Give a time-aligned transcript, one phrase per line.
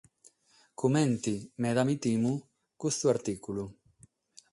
[0.81, 1.33] Comente–
[1.65, 2.31] meda mi timo–
[2.85, 3.65] custu artìculu.